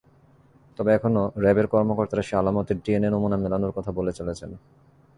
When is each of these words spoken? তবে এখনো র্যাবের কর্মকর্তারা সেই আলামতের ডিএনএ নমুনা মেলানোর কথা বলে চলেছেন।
তবে 0.79 0.89
এখনো 0.93 1.21
র্যাবের 1.43 1.67
কর্মকর্তারা 1.73 2.23
সেই 2.27 2.37
আলামতের 2.39 2.77
ডিএনএ 2.83 3.09
নমুনা 3.13 3.37
মেলানোর 3.37 3.75
কথা 3.77 3.91
বলে 3.97 4.11
চলেছেন। 4.19 4.51